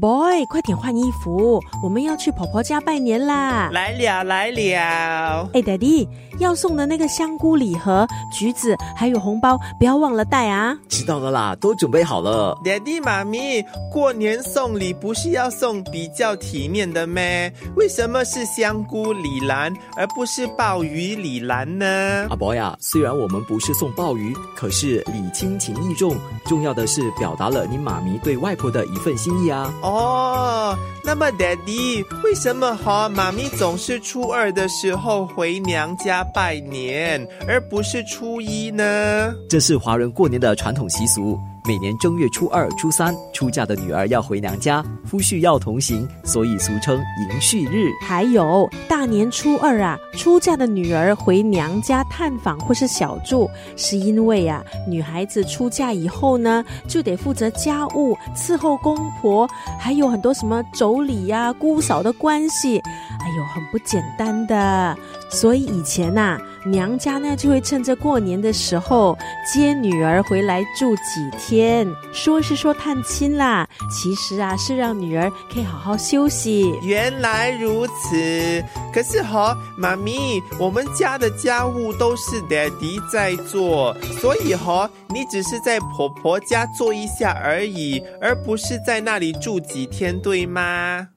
[0.00, 3.70] Boy，快点换衣服，我们要去婆婆家拜年啦！
[3.70, 5.48] 来了来了。
[5.54, 6.08] 哎，Daddy，
[6.40, 10.76] 要送的那个香菇礼盒、橘子还有红包，不要忘了带啊！
[10.88, 12.58] 知道了啦，都准备好了。
[12.64, 17.52] Daddy 妈咪，过年送礼不是要送比较体面的咩？
[17.76, 21.86] 为什么是香菇礼篮而不是鲍鱼礼篮呢？
[22.30, 26.16] 阿伯呀，虽然我们不是送鲍鱼，可是礼轻情意重，
[26.46, 29.72] 重要的是表达了你妈咪对外婆的一份心意啊。
[29.84, 30.74] 哦，
[31.04, 39.34] 那么 Daddy，为什么哈妈咪总是初二的时候回娘家拜年，而不是初一呢？
[39.46, 41.38] 这是华人过年的传统习俗。
[41.66, 47.90] 每年正月初二、初三，出嫁的女儿要回娘家，夫婿要同行，所以俗称迎婿日。
[48.02, 53.48] 还有大年初二啊，出嫁的女儿回娘家探访或是小住，
[53.78, 64.96] 是因为啊，女孩子出嫁以后呢，就得负责家务，伺候公婆，还有很多什么妯娌呀、姑嫂的关系，哎呦，很不简单的。
[65.30, 69.16] 所以以前呐，娘家呢就会趁着过年的时候
[69.52, 76.74] 接女儿回来住几天，说是说探亲啦，其实啊是让女儿可以好好休息。
[76.82, 91.08] 原来如此，可是哈，妈咪，我们家的家务都是 Daddy 在做，所以哈，你只是在婆婆家做一下而已，而不是在那里住几天，对吗？